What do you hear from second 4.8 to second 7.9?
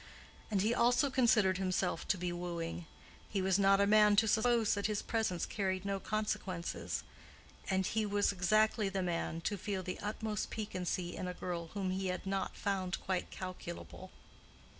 his presence carried no consequences; and